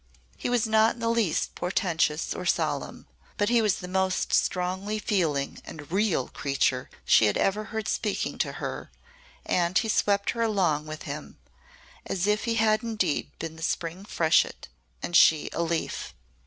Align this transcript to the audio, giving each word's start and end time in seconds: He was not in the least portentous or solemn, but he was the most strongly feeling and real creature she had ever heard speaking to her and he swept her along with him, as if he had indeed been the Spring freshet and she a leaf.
He 0.35 0.49
was 0.49 0.65
not 0.65 0.95
in 0.95 0.99
the 0.99 1.09
least 1.09 1.53
portentous 1.53 2.33
or 2.33 2.43
solemn, 2.43 3.05
but 3.37 3.49
he 3.49 3.61
was 3.61 3.75
the 3.75 3.87
most 3.87 4.33
strongly 4.33 4.97
feeling 4.97 5.61
and 5.63 5.91
real 5.91 6.29
creature 6.29 6.89
she 7.05 7.25
had 7.25 7.37
ever 7.37 7.65
heard 7.65 7.87
speaking 7.87 8.39
to 8.39 8.53
her 8.53 8.89
and 9.45 9.77
he 9.77 9.87
swept 9.89 10.31
her 10.31 10.41
along 10.41 10.87
with 10.87 11.03
him, 11.03 11.37
as 12.07 12.25
if 12.25 12.45
he 12.45 12.55
had 12.55 12.81
indeed 12.81 13.29
been 13.37 13.57
the 13.57 13.61
Spring 13.61 14.03
freshet 14.03 14.69
and 15.03 15.15
she 15.15 15.51
a 15.53 15.61
leaf. 15.61 16.15